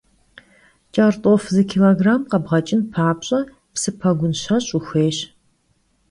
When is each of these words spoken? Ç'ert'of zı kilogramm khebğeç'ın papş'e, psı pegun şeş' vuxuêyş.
Ç'ert'of 0.93 1.43
zı 1.53 1.63
kilogramm 1.71 2.23
khebğeç'ın 2.31 2.81
papş'e, 2.93 3.39
psı 3.73 3.91
pegun 3.99 4.33
şeş' 4.43 4.71
vuxuêyş. 4.75 5.17